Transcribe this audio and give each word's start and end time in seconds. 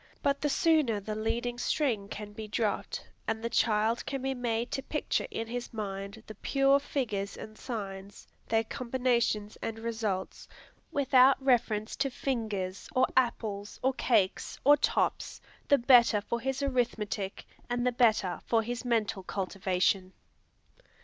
But 0.23 0.41
the 0.41 0.49
sooner 0.49 0.99
the 0.99 1.13
leading 1.13 1.59
string 1.59 2.07
can 2.07 2.33
be 2.33 2.47
dropped, 2.47 3.05
and 3.27 3.43
the 3.43 3.51
child 3.51 4.03
can 4.07 4.23
be 4.23 4.33
made 4.33 4.71
to 4.71 4.81
picture 4.81 5.27
in 5.29 5.45
his 5.45 5.71
mind 5.71 6.23
the 6.25 6.33
pure 6.33 6.79
figures 6.79 7.37
and 7.37 7.55
signs, 7.55 8.27
their 8.47 8.63
combinations 8.63 9.59
and 9.61 9.77
results, 9.77 10.47
without 10.91 11.39
reference 11.39 11.95
to 11.97 12.09
fingers, 12.09 12.89
or 12.95 13.05
apples, 13.15 13.79
or 13.83 13.93
cakes, 13.93 14.57
or 14.63 14.75
tops, 14.75 15.39
the 15.67 15.77
better 15.77 16.19
for 16.19 16.39
his 16.39 16.63
arithmetic, 16.63 17.45
and 17.69 17.85
the 17.85 17.91
better 17.91 18.41
for 18.47 18.63
his 18.63 18.83
mental 18.83 19.21
cultivation. 19.21 20.13